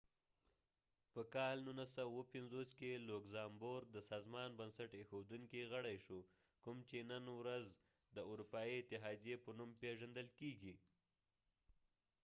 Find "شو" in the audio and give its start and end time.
6.05-6.19